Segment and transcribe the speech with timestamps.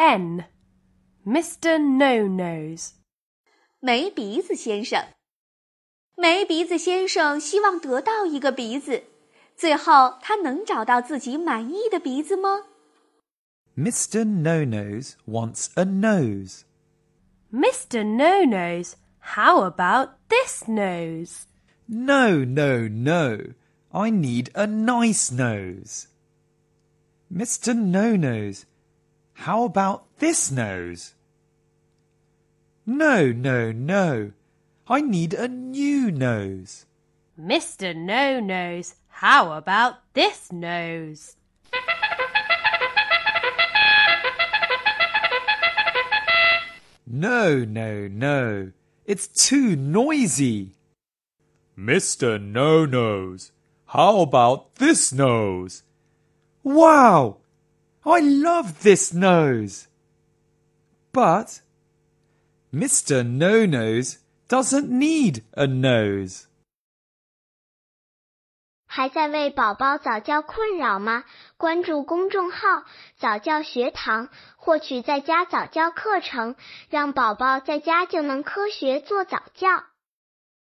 [0.00, 0.44] N.
[1.24, 1.78] Mr.
[1.78, 2.92] No Nose.
[3.80, 5.04] 没鼻子先生。
[6.16, 9.04] 没鼻子先生希望得到一个鼻子，
[9.56, 12.64] 最后他能找到自己满意的鼻子吗？
[13.76, 14.24] Mr.
[14.24, 16.62] No Nose wants a nose.
[17.52, 18.02] Mr.
[18.02, 21.42] No Nose, how about this nose?
[21.86, 23.54] No, no, no.
[23.90, 26.06] I need a nice nose.
[27.30, 27.74] Mr.
[27.74, 28.64] No Nose,
[29.41, 31.15] how about this nose?
[32.85, 34.33] No, no, no.
[34.87, 36.85] I need a new nose.
[37.39, 37.95] Mr.
[37.95, 41.37] No Nose, how about this nose?
[47.07, 48.71] No, no, no.
[49.05, 50.75] It's too noisy.
[51.77, 52.39] Mr.
[52.41, 53.51] No Nose,
[53.87, 55.83] how about this nose?
[56.63, 57.40] Wow!
[58.02, 59.86] I love this nose.
[61.12, 61.60] But
[62.72, 63.24] Mr.
[63.24, 66.44] No Nose doesn't need a nose.
[68.88, 71.24] 还在为宝宝早教困扰吗？
[71.56, 72.86] 关注公众号“
[73.18, 76.54] 早教学堂”，获取在家早教课程，
[76.88, 79.84] 让宝宝在家就能科学做早教。